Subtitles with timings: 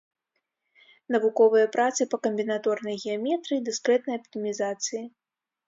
[1.15, 5.03] Навуковыя працы па камбінаторнай геаметрыі, дыскрэтнай аптымізацыі.